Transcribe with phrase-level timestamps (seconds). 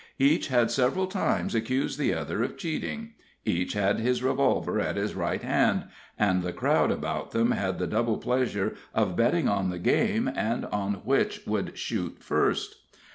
[0.17, 3.11] Each had several times accused the other of cheating;
[3.45, 5.83] each had his revolver at his right hand;
[6.17, 10.65] and the crowd about them had the double pleasure of betting on the game and
[10.65, 12.77] on which would shoot first.